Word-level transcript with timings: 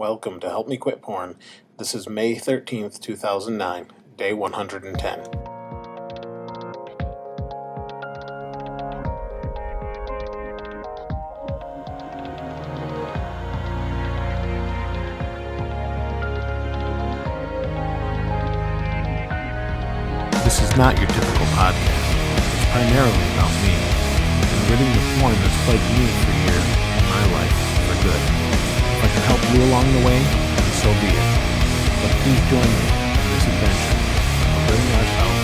Welcome 0.00 0.40
to 0.40 0.48
Help 0.48 0.66
Me 0.66 0.78
Quit 0.78 1.02
Porn. 1.02 1.36
This 1.76 1.94
is 1.94 2.08
May 2.08 2.34
13th, 2.34 3.00
2009, 3.00 3.88
day 4.16 4.32
110. 4.32 4.96
This 20.42 20.62
is 20.62 20.74
not 20.78 20.96
your 20.96 21.08
typical 21.08 21.44
podcast. 21.52 22.08
It's 22.56 22.64
primarily 22.72 23.26
about 23.34 23.52
me 23.60 23.76
and 24.48 24.70
ridding 24.70 24.90
the 24.94 25.20
porn 25.20 25.34
that's 25.34 25.64
plagued 25.66 25.84
me 25.92 26.06
for 26.24 26.32
years 26.48 26.64
in 26.96 27.04
my 27.04 27.32
life 27.34 27.52
for 27.84 28.02
good. 28.08 28.39
Help 29.30 29.54
you 29.54 29.62
along 29.62 29.86
the 29.92 30.04
way, 30.04 30.18
then 30.18 30.70
so 30.82 30.90
be 30.98 31.06
it. 31.06 31.28
But 32.02 32.10
please 32.18 32.42
join 32.50 32.66
me 32.66 32.86
in 33.14 33.30
this 33.30 33.46
adventure 33.46 33.98
of 34.56 34.60
ridding 34.68 34.92
ourselves 34.98 35.42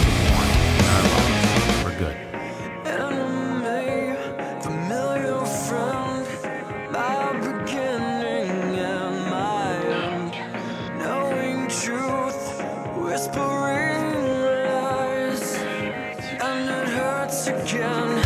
to 0.00 0.10
porn 0.24 0.48
in 0.80 0.86
our 0.96 1.04
lives 1.12 1.36
for 1.82 1.92
good. 2.00 2.16
enemy, 2.96 4.16
familiar 4.62 5.44
friend, 5.44 6.26
my 6.90 7.36
beginning 7.44 8.78
and 8.80 9.16
my 9.28 9.68
end. 10.06 10.32
Knowing 10.98 11.68
truth, 11.68 12.42
whispering 12.96 14.06
lies, 14.46 15.44
and 16.40 16.70
it 16.70 16.88
hurts 16.88 17.48
again. 17.48 18.25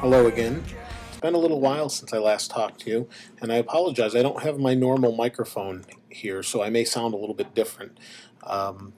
Hello 0.00 0.26
again. 0.26 0.64
It's 1.08 1.20
been 1.20 1.34
a 1.34 1.38
little 1.38 1.60
while 1.60 1.88
since 1.88 2.12
I 2.12 2.18
last 2.18 2.50
talked 2.50 2.80
to 2.80 2.90
you, 2.90 3.08
and 3.40 3.52
I 3.52 3.58
apologize. 3.58 4.16
I 4.16 4.22
don't 4.22 4.42
have 4.42 4.58
my 4.58 4.74
normal 4.74 5.14
microphone 5.14 5.84
here, 6.08 6.42
so 6.42 6.64
I 6.64 6.68
may 6.68 6.82
sound 6.82 7.14
a 7.14 7.16
little 7.16 7.36
bit 7.36 7.54
different. 7.54 7.96
Um, 8.42 8.94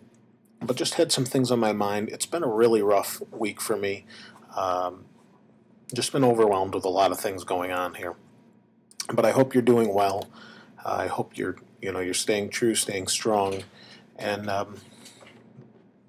but 0.63 0.77
just 0.77 0.95
had 0.95 1.13
some 1.13 1.27
things 1.27 1.51
on 1.51 1.61
my 1.61 1.75
mind. 1.75 2.09
It's 2.09 2.25
been 2.25 2.43
a 2.43 2.49
really 2.49 2.81
rough 2.81 3.21
week 3.31 3.61
for 3.61 3.77
me. 3.77 4.07
Um, 4.57 5.05
just 5.93 6.13
been 6.13 6.25
overwhelmed 6.25 6.75
with 6.75 6.87
a 6.87 6.89
lot 6.89 7.13
of 7.13 7.21
things 7.21 7.45
going 7.45 7.73
on 7.73 7.93
here. 7.97 8.15
But 9.13 9.27
I 9.27 9.33
hope 9.33 9.53
you're 9.53 9.63
doing 9.63 9.93
well. 9.93 10.31
I 10.85 11.07
hope 11.07 11.37
you're 11.37 11.57
you 11.81 11.93
know 11.93 12.01
you're 12.01 12.15
staying 12.15 12.51
true, 12.51 12.75
staying 12.75 13.09
strong, 13.09 13.63
and 14.17 14.49
um, 14.51 14.77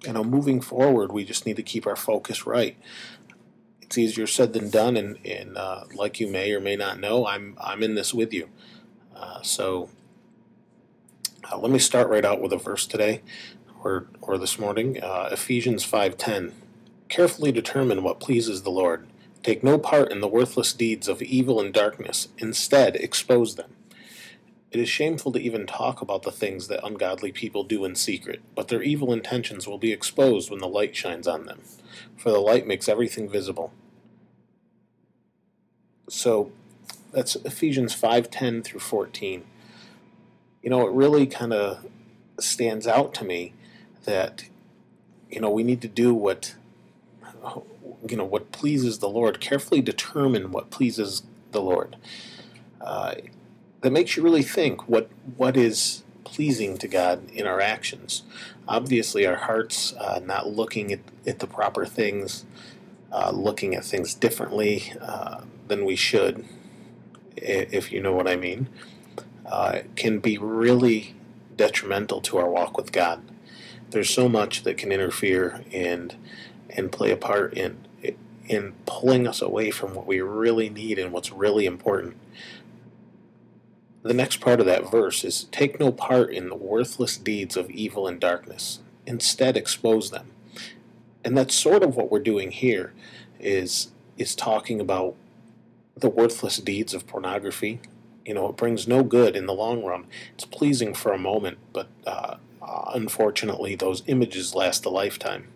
you 0.04 0.12
know 0.12 0.24
moving 0.24 0.60
forward. 0.60 1.12
We 1.12 1.24
just 1.24 1.46
need 1.46 1.56
to 1.56 1.62
keep 1.62 1.86
our 1.86 1.96
focus 1.96 2.46
right 2.46 2.76
it's 3.86 3.96
easier 3.96 4.26
said 4.26 4.52
than 4.52 4.68
done, 4.68 4.96
and, 4.96 5.16
and 5.24 5.56
uh, 5.56 5.84
like 5.94 6.18
you 6.18 6.26
may 6.26 6.52
or 6.52 6.60
may 6.60 6.74
not 6.74 6.98
know, 6.98 7.26
I'm 7.26 7.56
I'm 7.60 7.82
in 7.82 7.94
this 7.94 8.12
with 8.12 8.32
you. 8.32 8.48
Uh, 9.14 9.40
so 9.42 9.88
uh, 11.50 11.56
let 11.56 11.70
me 11.70 11.78
start 11.78 12.08
right 12.08 12.24
out 12.24 12.40
with 12.40 12.52
a 12.52 12.56
verse 12.56 12.84
today, 12.84 13.22
or 13.84 14.08
or 14.20 14.38
this 14.38 14.58
morning, 14.58 15.00
uh, 15.02 15.28
Ephesians 15.30 15.84
five 15.84 16.16
ten. 16.16 16.52
Carefully 17.08 17.52
determine 17.52 18.02
what 18.02 18.18
pleases 18.18 18.62
the 18.62 18.70
Lord. 18.70 19.06
Take 19.44 19.62
no 19.62 19.78
part 19.78 20.10
in 20.10 20.20
the 20.20 20.26
worthless 20.26 20.72
deeds 20.72 21.06
of 21.06 21.22
evil 21.22 21.60
and 21.60 21.72
darkness. 21.72 22.26
Instead, 22.38 22.96
expose 22.96 23.54
them. 23.54 23.75
It 24.72 24.80
is 24.80 24.88
shameful 24.88 25.32
to 25.32 25.40
even 25.40 25.66
talk 25.66 26.02
about 26.02 26.22
the 26.22 26.32
things 26.32 26.68
that 26.68 26.84
ungodly 26.84 27.32
people 27.32 27.64
do 27.64 27.84
in 27.84 27.94
secret, 27.94 28.42
but 28.54 28.68
their 28.68 28.82
evil 28.82 29.12
intentions 29.12 29.66
will 29.66 29.78
be 29.78 29.92
exposed 29.92 30.50
when 30.50 30.60
the 30.60 30.68
light 30.68 30.94
shines 30.94 31.28
on 31.28 31.46
them 31.46 31.60
for 32.16 32.30
the 32.30 32.40
light 32.40 32.66
makes 32.66 32.88
everything 32.88 33.28
visible. 33.28 33.72
So 36.08 36.50
that's 37.12 37.36
Ephesians 37.36 37.94
5:10 37.94 38.62
through 38.62 38.80
14. 38.80 39.44
You 40.62 40.70
know, 40.70 40.86
it 40.86 40.92
really 40.92 41.26
kind 41.26 41.52
of 41.52 41.86
stands 42.40 42.86
out 42.86 43.14
to 43.14 43.24
me 43.24 43.52
that 44.04 44.46
you 45.30 45.40
know, 45.40 45.50
we 45.50 45.64
need 45.64 45.82
to 45.82 45.88
do 45.88 46.14
what 46.14 46.54
you 48.08 48.16
know, 48.16 48.24
what 48.24 48.52
pleases 48.52 48.98
the 48.98 49.08
Lord, 49.08 49.40
carefully 49.40 49.80
determine 49.80 50.52
what 50.52 50.70
pleases 50.70 51.22
the 51.52 51.60
Lord. 51.60 51.96
Uh, 52.80 53.16
that 53.86 53.92
makes 53.92 54.16
you 54.16 54.22
really 54.24 54.42
think 54.42 54.88
what 54.88 55.08
what 55.36 55.56
is 55.56 56.02
pleasing 56.24 56.76
to 56.76 56.88
God 56.88 57.30
in 57.30 57.46
our 57.46 57.60
actions. 57.60 58.24
Obviously, 58.66 59.24
our 59.24 59.36
hearts 59.36 59.92
uh, 59.92 60.18
not 60.24 60.48
looking 60.48 60.92
at, 60.92 60.98
at 61.24 61.38
the 61.38 61.46
proper 61.46 61.86
things, 61.86 62.44
uh, 63.12 63.30
looking 63.30 63.76
at 63.76 63.84
things 63.84 64.12
differently 64.12 64.92
uh, 65.00 65.42
than 65.68 65.84
we 65.84 65.94
should, 65.94 66.44
if 67.36 67.92
you 67.92 68.02
know 68.02 68.12
what 68.12 68.26
I 68.26 68.34
mean, 68.34 68.68
uh, 69.48 69.82
can 69.94 70.18
be 70.18 70.36
really 70.36 71.14
detrimental 71.56 72.20
to 72.22 72.38
our 72.38 72.50
walk 72.50 72.76
with 72.76 72.90
God. 72.90 73.22
There's 73.90 74.10
so 74.10 74.28
much 74.28 74.64
that 74.64 74.78
can 74.78 74.90
interfere 74.90 75.62
and 75.72 76.12
and 76.70 76.90
play 76.90 77.12
a 77.12 77.16
part 77.16 77.54
in 77.54 77.86
in 78.48 78.72
pulling 78.84 79.28
us 79.28 79.40
away 79.40 79.70
from 79.70 79.94
what 79.94 80.08
we 80.08 80.20
really 80.20 80.68
need 80.68 80.98
and 80.98 81.12
what's 81.12 81.30
really 81.30 81.66
important 81.66 82.16
the 84.06 84.14
next 84.14 84.40
part 84.40 84.60
of 84.60 84.66
that 84.66 84.90
verse 84.90 85.24
is 85.24 85.44
take 85.44 85.80
no 85.80 85.92
part 85.92 86.32
in 86.32 86.48
the 86.48 86.54
worthless 86.54 87.16
deeds 87.16 87.56
of 87.56 87.70
evil 87.70 88.06
and 88.06 88.20
darkness. 88.20 88.80
Instead 89.06 89.56
expose 89.56 90.10
them. 90.10 90.30
And 91.24 91.36
that's 91.36 91.54
sort 91.54 91.82
of 91.82 91.96
what 91.96 92.10
we're 92.10 92.20
doing 92.20 92.50
here 92.50 92.92
is 93.40 93.88
is 94.16 94.34
talking 94.34 94.80
about 94.80 95.14
the 95.94 96.08
worthless 96.08 96.58
deeds 96.58 96.94
of 96.94 97.06
pornography. 97.06 97.80
You 98.24 98.34
know 98.34 98.48
it 98.48 98.56
brings 98.56 98.88
no 98.88 99.02
good 99.02 99.36
in 99.36 99.46
the 99.46 99.54
long 99.54 99.84
run. 99.84 100.06
It's 100.34 100.44
pleasing 100.44 100.94
for 100.94 101.12
a 101.12 101.18
moment 101.18 101.58
but 101.72 101.88
uh, 102.06 102.36
unfortunately 102.94 103.74
those 103.74 104.02
images 104.06 104.54
last 104.54 104.84
a 104.84 104.90
lifetime 104.90 105.48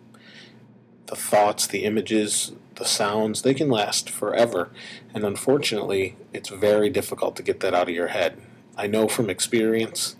the 1.11 1.17
thoughts 1.17 1.67
the 1.67 1.83
images 1.83 2.53
the 2.75 2.85
sounds 2.85 3.41
they 3.41 3.53
can 3.53 3.69
last 3.69 4.09
forever. 4.09 4.71
And 5.13 5.25
unfortunately 5.25 6.15
it's 6.33 6.47
very 6.47 6.89
difficult 6.89 7.35
to 7.35 7.43
get 7.43 7.59
that 7.59 7.73
out 7.73 7.89
of 7.89 7.93
your 7.93 8.07
head. 8.07 8.41
I 8.77 8.87
know 8.87 9.09
from 9.09 9.29
experience 9.29 10.15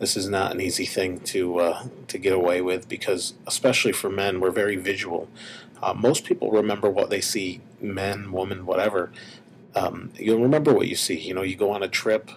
this 0.00 0.16
is 0.16 0.28
not 0.28 0.50
an 0.50 0.60
easy 0.60 0.84
thing 0.84 1.20
to 1.20 1.60
uh, 1.60 1.84
to 2.08 2.18
get 2.18 2.32
away 2.32 2.60
with 2.60 2.88
because 2.88 3.34
especially 3.46 3.92
for 3.92 4.10
men 4.10 4.40
we're 4.40 4.50
very 4.50 4.74
visual. 4.74 5.28
Uh, 5.80 5.94
most 5.94 6.24
people 6.24 6.50
remember 6.50 6.90
what 6.90 7.08
they 7.08 7.20
see 7.20 7.60
men 7.80 8.32
women 8.32 8.66
whatever. 8.66 9.12
Um, 9.76 10.10
you'll 10.16 10.42
remember 10.42 10.74
what 10.74 10.88
you 10.88 10.96
see. 10.96 11.18
You 11.20 11.34
know 11.34 11.42
you 11.42 11.54
go 11.54 11.70
on 11.70 11.84
a 11.84 11.88
trip 11.88 12.32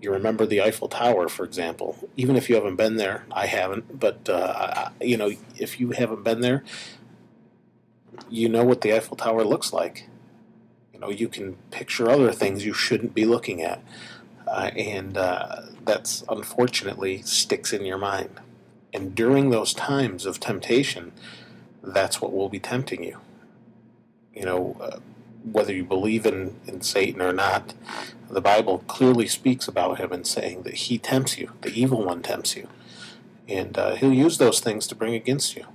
you 0.00 0.10
remember 0.10 0.46
the 0.46 0.62
Eiffel 0.62 0.88
Tower, 0.88 1.28
for 1.28 1.44
example. 1.44 2.08
Even 2.16 2.36
if 2.36 2.48
you 2.48 2.54
haven't 2.54 2.76
been 2.76 2.96
there, 2.96 3.26
I 3.30 3.46
haven't, 3.46 4.00
but 4.00 4.28
uh, 4.28 4.88
you 5.00 5.16
know, 5.18 5.32
if 5.58 5.78
you 5.78 5.90
haven't 5.90 6.24
been 6.24 6.40
there, 6.40 6.64
you 8.28 8.48
know 8.48 8.64
what 8.64 8.80
the 8.80 8.94
Eiffel 8.94 9.16
Tower 9.16 9.44
looks 9.44 9.72
like. 9.72 10.08
You 10.92 11.00
know, 11.00 11.10
you 11.10 11.28
can 11.28 11.54
picture 11.70 12.10
other 12.10 12.32
things 12.32 12.64
you 12.64 12.74
shouldn't 12.74 13.14
be 13.14 13.24
looking 13.24 13.62
at, 13.62 13.82
uh, 14.46 14.70
and 14.76 15.16
uh, 15.16 15.62
that's 15.84 16.24
unfortunately 16.28 17.22
sticks 17.22 17.72
in 17.72 17.84
your 17.84 17.98
mind. 17.98 18.40
And 18.92 19.14
during 19.14 19.50
those 19.50 19.72
times 19.72 20.26
of 20.26 20.40
temptation, 20.40 21.12
that's 21.82 22.20
what 22.20 22.32
will 22.32 22.48
be 22.48 22.58
tempting 22.58 23.04
you. 23.04 23.18
You 24.34 24.44
know, 24.44 24.76
uh, 24.80 24.98
whether 25.44 25.72
you 25.72 25.84
believe 25.84 26.26
in, 26.26 26.56
in 26.66 26.82
Satan 26.82 27.22
or 27.22 27.32
not, 27.32 27.74
the 28.28 28.40
Bible 28.40 28.84
clearly 28.86 29.26
speaks 29.26 29.66
about 29.66 29.98
him 29.98 30.12
and 30.12 30.26
saying 30.26 30.62
that 30.62 30.74
he 30.74 30.98
tempts 30.98 31.38
you, 31.38 31.52
the 31.62 31.70
evil 31.70 32.04
one 32.04 32.22
tempts 32.22 32.56
you, 32.56 32.68
and 33.48 33.76
uh, 33.78 33.94
he'll 33.96 34.12
use 34.12 34.38
those 34.38 34.60
things 34.60 34.86
to 34.86 34.94
bring 34.94 35.14
against 35.14 35.56
you. 35.56 35.66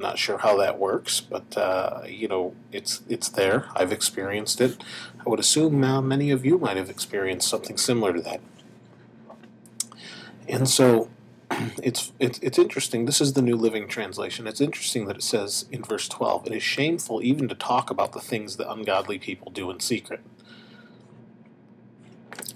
Not 0.00 0.18
sure 0.18 0.38
how 0.38 0.56
that 0.56 0.78
works, 0.78 1.20
but 1.20 1.56
uh, 1.58 2.04
you 2.06 2.26
know 2.26 2.54
it's 2.72 3.02
it's 3.06 3.28
there. 3.28 3.66
I've 3.76 3.92
experienced 3.92 4.58
it. 4.62 4.82
I 5.24 5.28
would 5.28 5.38
assume 5.38 5.84
uh, 5.84 6.00
many 6.00 6.30
of 6.30 6.42
you 6.46 6.56
might 6.56 6.78
have 6.78 6.88
experienced 6.88 7.46
something 7.48 7.76
similar 7.76 8.14
to 8.14 8.22
that. 8.22 8.40
And 10.48 10.66
so 10.66 11.10
it's 11.82 12.12
it's 12.18 12.38
it's 12.38 12.58
interesting. 12.58 13.04
This 13.04 13.20
is 13.20 13.34
the 13.34 13.42
New 13.42 13.56
Living 13.56 13.88
Translation. 13.88 14.46
It's 14.46 14.62
interesting 14.62 15.04
that 15.06 15.16
it 15.16 15.22
says 15.22 15.66
in 15.70 15.84
verse 15.84 16.08
twelve, 16.08 16.46
"It 16.46 16.54
is 16.54 16.62
shameful 16.62 17.22
even 17.22 17.46
to 17.48 17.54
talk 17.54 17.90
about 17.90 18.12
the 18.12 18.20
things 18.20 18.56
that 18.56 18.72
ungodly 18.72 19.18
people 19.18 19.52
do 19.52 19.70
in 19.70 19.80
secret." 19.80 20.20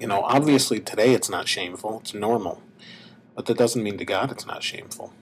You 0.01 0.07
know, 0.07 0.23
obviously 0.23 0.81
today 0.81 1.13
it's 1.13 1.29
not 1.29 1.47
shameful; 1.47 2.01
it's 2.01 2.15
normal, 2.15 2.63
but 3.35 3.45
that 3.47 3.59
doesn't 3.59 3.83
mean 3.83 3.99
to 3.99 4.07
God 4.07 4.33
it's 4.33 4.47
not 4.47 4.63
shameful. 4.63 5.13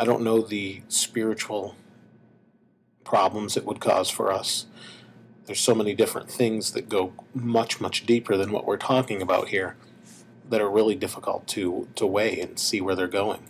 I 0.00 0.04
don't 0.04 0.22
know 0.22 0.40
the 0.40 0.82
spiritual 0.88 1.76
problems 3.04 3.58
it 3.58 3.66
would 3.66 3.80
cause 3.80 4.08
for 4.08 4.32
us. 4.32 4.66
There's 5.44 5.60
so 5.60 5.74
many 5.74 5.94
different 5.94 6.30
things 6.30 6.72
that 6.72 6.88
go 6.88 7.12
much, 7.34 7.82
much 7.82 8.06
deeper 8.06 8.34
than 8.38 8.50
what 8.50 8.64
we're 8.64 8.78
talking 8.78 9.20
about 9.20 9.48
here. 9.48 9.76
that 10.48 10.60
are 10.60 10.70
really 10.70 10.96
difficult 10.96 11.46
to 11.48 11.88
to 11.96 12.06
weigh 12.06 12.40
and 12.40 12.58
see 12.58 12.80
where 12.80 12.96
they're 12.96 13.08
going. 13.08 13.42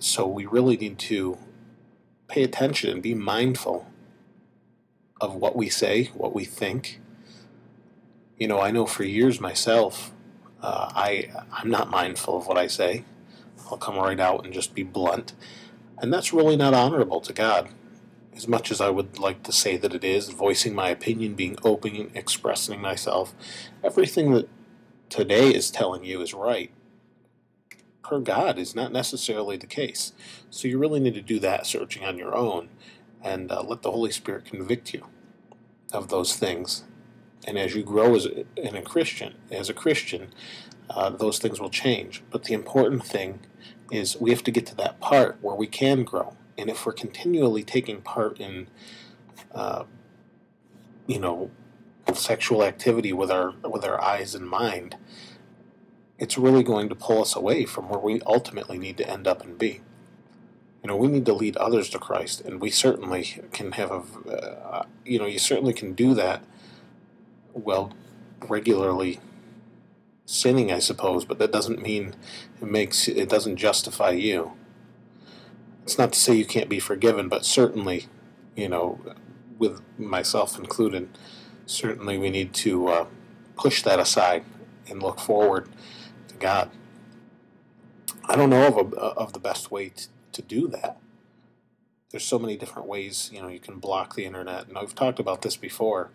So 0.00 0.26
we 0.26 0.46
really 0.46 0.76
need 0.76 0.98
to 1.00 1.38
pay 2.28 2.42
attention 2.44 2.90
and 2.90 3.02
be 3.02 3.14
mindful 3.14 3.86
of 5.20 5.34
what 5.34 5.56
we 5.56 5.68
say, 5.68 6.06
what 6.14 6.34
we 6.34 6.44
think. 6.44 7.00
You 8.38 8.48
know, 8.48 8.60
I 8.60 8.70
know 8.72 8.86
for 8.86 9.04
years 9.04 9.40
myself, 9.40 10.12
uh, 10.62 10.90
I 10.94 11.30
I'm 11.52 11.70
not 11.70 11.90
mindful 11.90 12.36
of 12.38 12.46
what 12.48 12.58
I 12.58 12.66
say. 12.68 13.04
I'll 13.70 13.78
come 13.78 13.96
right 13.96 14.20
out 14.20 14.44
and 14.44 14.54
just 14.54 14.74
be 14.74 14.82
blunt, 14.82 15.34
and 16.00 16.12
that's 16.12 16.32
really 16.32 16.56
not 16.56 16.74
honorable 16.74 17.20
to 17.20 17.32
God. 17.32 17.68
As 18.34 18.46
much 18.46 18.70
as 18.70 18.80
I 18.80 18.88
would 18.88 19.18
like 19.18 19.42
to 19.44 19.52
say 19.52 19.76
that 19.76 19.94
it 19.94 20.04
is, 20.04 20.28
voicing 20.28 20.74
my 20.74 20.90
opinion, 20.90 21.34
being 21.34 21.58
open, 21.64 22.10
expressing 22.14 22.80
myself, 22.80 23.34
everything 23.82 24.32
that 24.32 24.48
today 25.08 25.52
is 25.52 25.70
telling 25.70 26.04
you 26.04 26.20
is 26.20 26.34
right. 26.34 26.70
Per 28.02 28.20
God 28.20 28.58
is 28.58 28.76
not 28.76 28.92
necessarily 28.92 29.56
the 29.56 29.66
case. 29.66 30.12
So 30.50 30.68
you 30.68 30.78
really 30.78 31.00
need 31.00 31.14
to 31.14 31.20
do 31.20 31.40
that 31.40 31.66
searching 31.66 32.04
on 32.04 32.16
your 32.16 32.34
own 32.34 32.68
and 33.22 33.50
uh, 33.50 33.62
let 33.62 33.82
the 33.82 33.90
Holy 33.90 34.12
Spirit 34.12 34.44
convict 34.44 34.94
you 34.94 35.06
of 35.92 36.08
those 36.08 36.36
things. 36.36 36.84
And 37.46 37.58
as 37.58 37.74
you 37.74 37.82
grow 37.82 38.14
as 38.14 38.26
a, 38.26 38.44
in 38.56 38.76
a 38.76 38.82
Christian, 38.82 39.34
as 39.50 39.68
a 39.68 39.74
Christian, 39.74 40.32
uh, 40.90 41.10
those 41.10 41.38
things 41.38 41.60
will 41.60 41.70
change. 41.70 42.22
But 42.30 42.44
the 42.44 42.54
important 42.54 43.04
thing 43.04 43.40
is 43.90 44.16
we 44.20 44.30
have 44.30 44.42
to 44.44 44.50
get 44.50 44.66
to 44.66 44.74
that 44.76 45.00
part 45.00 45.38
where 45.40 45.54
we 45.54 45.66
can 45.66 46.04
grow. 46.04 46.36
And 46.56 46.68
if 46.68 46.84
we're 46.84 46.92
continually 46.92 47.62
taking 47.62 48.00
part 48.02 48.40
in, 48.40 48.68
uh, 49.54 49.84
you 51.06 51.18
know, 51.18 51.50
sexual 52.14 52.64
activity 52.64 53.12
with 53.12 53.30
our 53.30 53.54
with 53.62 53.84
our 53.84 54.02
eyes 54.02 54.34
and 54.34 54.48
mind, 54.48 54.96
it's 56.18 56.36
really 56.36 56.62
going 56.62 56.88
to 56.88 56.94
pull 56.94 57.20
us 57.20 57.36
away 57.36 57.64
from 57.64 57.88
where 57.88 58.00
we 58.00 58.20
ultimately 58.22 58.78
need 58.78 58.96
to 58.98 59.08
end 59.08 59.26
up 59.26 59.44
and 59.44 59.58
be. 59.58 59.82
You 60.82 60.88
know, 60.88 60.96
we 60.96 61.08
need 61.08 61.26
to 61.26 61.32
lead 61.32 61.56
others 61.56 61.88
to 61.90 61.98
Christ, 61.98 62.40
and 62.40 62.60
we 62.60 62.70
certainly 62.70 63.42
can 63.52 63.72
have 63.72 63.90
a, 63.90 64.30
uh, 64.30 64.82
you 65.04 65.18
know, 65.18 65.26
you 65.26 65.38
certainly 65.38 65.72
can 65.72 65.92
do 65.92 66.14
that. 66.14 66.42
Well, 67.52 67.92
regularly 68.48 69.20
sinning, 70.28 70.70
I 70.70 70.78
suppose, 70.78 71.24
but 71.24 71.38
that 71.38 71.50
doesn't 71.50 71.80
mean 71.80 72.14
it 72.60 72.70
makes 72.70 73.08
it 73.08 73.30
doesn't 73.30 73.56
justify 73.56 74.10
you. 74.10 74.52
It's 75.84 75.96
not 75.96 76.12
to 76.12 76.18
say 76.18 76.34
you 76.34 76.44
can't 76.44 76.68
be 76.68 76.80
forgiven, 76.80 77.30
but 77.30 77.46
certainly, 77.46 78.08
you 78.54 78.68
know, 78.68 79.00
with 79.58 79.80
myself 79.98 80.58
included, 80.58 81.08
certainly 81.64 82.18
we 82.18 82.28
need 82.28 82.52
to 82.54 82.88
uh, 82.88 83.06
push 83.56 83.82
that 83.84 83.98
aside 83.98 84.44
and 84.86 85.02
look 85.02 85.18
forward 85.18 85.66
to 86.28 86.34
God. 86.34 86.70
I 88.26 88.36
don't 88.36 88.50
know 88.50 88.66
of, 88.66 88.92
a, 88.92 88.96
of 88.96 89.32
the 89.32 89.38
best 89.38 89.70
way 89.70 89.88
to, 89.88 90.08
to 90.32 90.42
do 90.42 90.68
that. 90.68 90.98
There's 92.10 92.24
so 92.24 92.38
many 92.38 92.58
different 92.58 92.86
ways, 92.86 93.30
you 93.32 93.40
know, 93.40 93.48
you 93.48 93.60
can 93.60 93.78
block 93.78 94.14
the 94.14 94.26
internet, 94.26 94.68
and 94.68 94.76
I've 94.76 94.94
talked 94.94 95.18
about 95.18 95.40
this 95.40 95.56
before, 95.56 96.10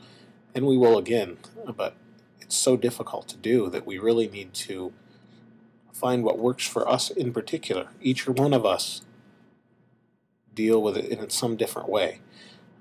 and 0.54 0.68
we 0.68 0.77
will 0.77 1.00
again, 1.00 1.38
but 1.75 1.95
it's 2.43 2.55
so 2.55 2.75
difficult 2.75 3.27
to 3.29 3.37
do 3.37 3.69
that 3.69 3.87
we 3.87 3.97
really 3.97 4.27
need 4.27 4.53
to 4.53 4.93
find 5.93 6.23
what 6.23 6.37
works 6.37 6.67
for 6.67 6.87
us 6.87 7.09
in 7.09 7.31
particular. 7.31 7.87
Each 8.01 8.27
one 8.27 8.53
of 8.53 8.65
us 8.65 9.01
deal 10.53 10.81
with 10.83 10.97
it 10.97 11.05
in 11.05 11.29
some 11.29 11.55
different 11.55 11.89
way. 11.89 12.19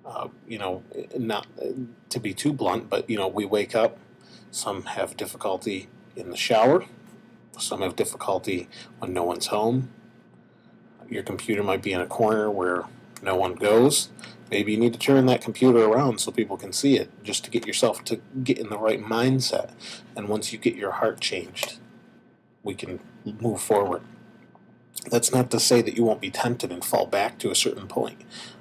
Uh, 0.05 0.29
you 0.49 0.59
know, 0.59 0.83
not 1.17 1.47
to 2.11 2.19
be 2.19 2.35
too 2.35 2.53
blunt, 2.53 2.91
but 2.91 3.09
you 3.09 3.17
know, 3.17 3.29
we 3.29 3.45
wake 3.45 3.75
up. 3.75 3.99
Some 4.51 4.83
have 4.83 5.17
difficulty 5.17 5.89
in 6.17 6.31
the 6.31 6.37
shower. 6.37 6.85
Some 7.57 7.83
have 7.83 7.95
difficulty 7.95 8.69
when 8.99 9.13
no 9.13 9.23
one's 9.23 9.47
home. 9.47 9.91
Your 11.09 11.23
computer 11.23 11.63
might 11.63 11.83
be 11.83 11.93
in 11.93 12.01
a 12.01 12.07
corner 12.07 12.51
where 12.51 12.85
no 13.23 13.37
one 13.37 13.55
goes. 13.55 14.09
Maybe 14.53 14.73
you 14.73 14.79
need 14.79 14.93
to 14.93 14.99
turn 14.99 15.25
that 15.27 15.41
computer 15.41 15.79
around 15.79 16.21
so 16.21 16.31
people 16.31 16.59
can 16.59 16.75
see 16.75 16.99
it, 16.99 17.11
just 17.25 17.43
to 17.45 17.51
get 17.51 17.67
yourself 17.67 18.05
to 18.05 18.21
get 18.45 18.59
in 18.59 18.69
the 18.69 18.77
right 18.79 19.01
mindset. 19.01 19.71
And 20.15 20.29
once 20.29 20.53
you 20.53 20.59
get 20.59 20.77
your 20.77 20.91
heart 20.91 21.21
changed, 21.21 21.79
we 22.63 22.75
can 22.75 23.01
move 23.41 23.63
forward. 23.63 24.03
That's 25.11 25.33
not 25.33 25.51
to 25.53 25.59
say 25.59 25.81
that 25.81 25.97
you 25.97 26.05
won't 26.05 26.21
be 26.21 26.31
tempted 26.31 26.71
and 26.71 26.85
fall 26.85 27.07
back 27.07 27.39
to 27.39 27.51
a 27.51 27.55
certain 27.55 27.89
point. 27.89 28.21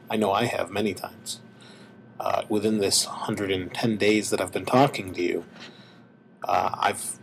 I 0.09 0.15
know 0.15 0.31
I 0.31 0.45
have 0.45 0.71
many 0.71 0.93
times. 0.93 1.41
Uh, 2.21 2.43
within 2.47 2.77
this 2.77 3.05
110 3.05 3.97
days 3.97 4.29
that 4.29 4.39
I've 4.39 4.53
been 4.53 4.65
talking 4.65 5.11
to 5.11 5.21
you, 5.21 5.43
uh, 6.45 6.69
I've 6.73 7.19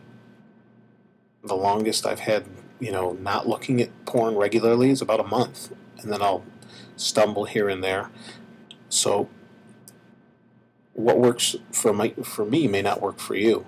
the 1.43 1.57
longest 1.57 2.05
I've 2.05 2.21
had, 2.21 2.45
you 2.81 2.93
know, 2.93 3.13
not 3.13 3.49
looking 3.49 3.81
at 3.81 4.05
porn 4.05 4.37
regularly 4.37 4.91
is 4.91 5.01
about 5.01 5.21
a 5.21 5.25
month, 5.25 5.73
and 6.03 6.13
then 6.13 6.21
I'll 6.21 6.45
stumble 6.97 7.47
here 7.47 7.71
and 7.71 7.83
there. 7.83 8.11
So, 8.89 9.29
what 10.95 11.19
works 11.19 11.55
for 11.71 11.93
my 11.93 12.11
for 12.25 12.45
me 12.45 12.67
may 12.67 12.83
not 12.83 13.01
work 13.01 13.19
for 13.19 13.35
you. 13.35 13.67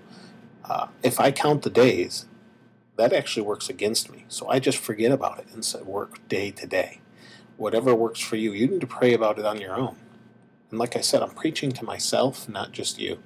Uh, 0.64 0.88
if 1.02 1.20
I 1.20 1.31
count 1.31 1.62
the 1.62 1.70
days, 1.70 2.26
that 2.96 3.12
actually 3.12 3.43
works 3.43 3.69
against 3.69 4.11
me. 4.11 4.25
So 4.28 4.49
I 4.49 4.58
just 4.58 4.78
forget 4.78 5.11
about 5.11 5.38
it 5.38 5.46
and 5.55 5.64
say 5.64 5.81
work 5.81 6.26
day 6.28 6.50
to 6.50 6.67
day. 6.67 7.00
Whatever 7.56 7.94
works 7.94 8.20
for 8.20 8.37
you, 8.37 8.52
you 8.52 8.67
need 8.67 8.81
to 8.82 8.87
pray 8.87 9.14
about 9.14 9.38
it 9.38 9.46
on 9.46 9.61
your 9.61 9.75
own. 9.75 9.96
And 10.70 10.78
like 10.78 10.96
I 10.96 11.00
said, 11.00 11.22
I'm 11.22 11.31
preaching 11.31 11.72
to 11.72 11.84
myself, 11.84 12.49
not 12.49 12.72
just 12.72 12.99
you. 12.99 13.20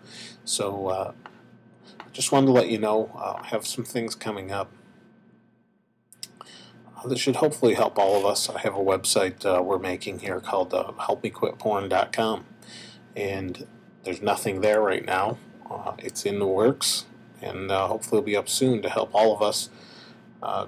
So 0.44 0.88
uh, 0.88 1.12
just 2.12 2.30
wanted 2.30 2.46
to 2.46 2.52
let 2.52 2.68
you 2.68 2.78
know 2.78 3.10
uh, 3.16 3.40
I 3.42 3.46
have 3.48 3.66
some 3.66 3.84
things 3.84 4.14
coming 4.14 4.52
up. 4.52 4.70
That 7.04 7.18
should 7.18 7.36
hopefully 7.36 7.74
help 7.74 7.98
all 7.98 8.16
of 8.16 8.24
us. 8.24 8.48
I 8.48 8.60
have 8.60 8.74
a 8.74 8.78
website 8.78 9.44
uh, 9.44 9.62
we're 9.62 9.78
making 9.78 10.20
here 10.20 10.40
called 10.40 10.72
uh, 10.72 10.92
helpmequitporn.com. 10.98 12.44
And 13.14 13.66
there's 14.04 14.22
nothing 14.22 14.62
there 14.62 14.80
right 14.80 15.04
now. 15.04 15.38
Uh, 15.70 15.92
it's 15.98 16.24
in 16.24 16.38
the 16.38 16.46
works 16.46 17.04
and 17.44 17.70
uh, 17.70 17.86
hopefully 17.88 18.18
it'll 18.18 18.26
be 18.26 18.36
up 18.36 18.48
soon 18.48 18.80
to 18.82 18.88
help 18.88 19.14
all 19.14 19.34
of 19.34 19.42
us 19.42 19.68
uh, 20.42 20.66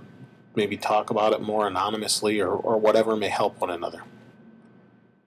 maybe 0.55 0.77
talk 0.77 1.11
about 1.11 1.33
it 1.33 1.41
more 1.41 1.67
anonymously 1.67 2.41
or, 2.41 2.51
or 2.51 2.79
whatever 2.79 3.17
may 3.17 3.29
help 3.29 3.61
one 3.61 3.71
another. 3.71 4.03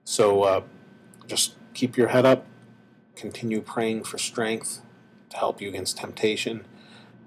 So 0.04 0.42
uh, 0.42 0.62
just 1.26 1.54
keep 1.74 1.96
your 1.96 2.08
head 2.08 2.24
up, 2.24 2.46
continue 3.16 3.60
praying 3.60 4.04
for 4.04 4.18
strength 4.18 4.80
to 5.30 5.36
help 5.36 5.60
you 5.60 5.68
against 5.68 5.98
temptation, 5.98 6.64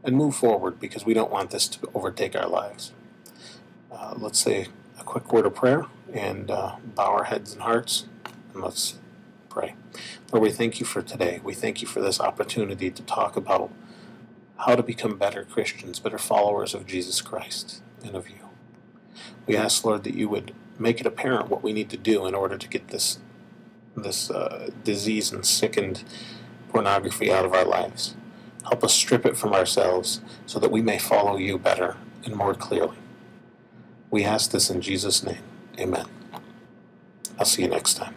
and 0.04 0.16
move 0.16 0.36
forward 0.36 0.80
because 0.80 1.06
we 1.06 1.14
don't 1.14 1.32
want 1.32 1.52
this 1.52 1.68
to 1.70 1.90
overtake 1.94 2.36
our 2.36 2.48
lives. 2.48 2.92
Uh, 3.94 4.16
let's 4.18 4.40
say 4.40 4.68
a 5.00 5.04
quick 5.04 5.32
word 5.32 5.46
of 5.46 5.54
prayer 5.54 5.86
and 6.12 6.50
uh, 6.50 6.76
bow 6.96 7.12
our 7.12 7.26
heads 7.26 7.54
and 7.54 7.62
hearts, 7.62 8.08
and 8.54 8.64
let's 8.64 8.96
pray. 9.50 9.76
Lord, 10.32 10.42
we 10.44 10.52
thank 10.52 10.80
you 10.80 10.86
for 10.86 11.02
today. 11.04 11.40
We 11.44 11.54
thank 11.54 11.82
you 11.82 11.88
for 11.88 12.02
this 12.02 12.20
opportunity 12.20 12.90
to 12.90 13.04
talk 13.04 13.36
about 13.36 13.72
how 14.58 14.76
to 14.76 14.84
become 14.84 15.18
better 15.18 15.44
Christians, 15.44 16.00
better 16.00 16.18
followers 16.18 16.74
of 16.74 16.88
Jesus 16.88 17.22
Christ 17.22 17.82
and 18.04 18.16
of 18.16 18.30
you. 18.30 18.50
We 19.46 19.56
ask, 19.56 19.86
Lord, 19.86 20.04
that 20.06 20.16
you 20.16 20.28
would 20.28 20.54
make 20.80 21.00
it 21.00 21.06
apparent 21.06 21.50
what 21.50 21.62
we 21.62 21.72
need 21.72 21.90
to 21.92 21.98
do 21.98 22.26
in 22.26 22.34
order 22.34 22.58
to 22.58 22.68
get 22.68 22.88
this 22.88 23.20
this 23.96 24.32
uh, 24.32 24.72
disease 24.84 25.32
and 25.32 25.46
sickened 25.46 26.04
pornography 26.70 27.32
out 27.32 27.46
of 27.46 27.54
our 27.54 27.66
lives. 27.66 28.16
Help 28.64 28.84
us 28.84 28.94
strip 28.94 29.24
it 29.24 29.38
from 29.38 29.54
ourselves 29.54 30.20
so 30.48 30.58
that 30.58 30.72
we 30.72 30.82
may 30.82 30.98
follow 30.98 31.38
you 31.38 31.60
better 31.60 31.96
and 32.26 32.36
more 32.36 32.56
clearly. 32.56 32.98
We 34.13 34.25
ask 34.25 34.51
this 34.51 34.70
in 34.70 34.79
Jesus' 34.79 35.24
name. 35.24 35.41
Amen. 35.79 36.05
I'll 37.39 37.46
see 37.46 37.63
you 37.63 37.67
next 37.67 37.96
time. 37.96 38.13